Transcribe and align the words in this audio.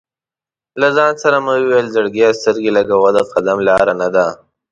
له 0.79 0.87
ځان 0.97 1.13
سره 1.23 1.37
مې 1.45 1.55
ویل: 1.69 1.87
"زړګیه 1.95 2.29
سترګې 2.39 2.71
لګوه، 2.77 3.09
د 3.13 3.19
قدم 3.31 3.57
لاره 3.67 3.93
نه 4.01 4.07
ده". 4.15 4.27